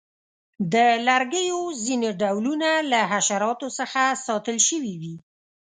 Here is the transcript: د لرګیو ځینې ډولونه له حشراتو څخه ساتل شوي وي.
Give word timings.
د 0.73 0.75
لرګیو 1.07 1.59
ځینې 1.83 2.09
ډولونه 2.21 2.69
له 2.91 2.99
حشراتو 3.11 3.67
څخه 3.77 4.01
ساتل 4.25 4.57
شوي 4.67 4.93
وي. 5.01 5.15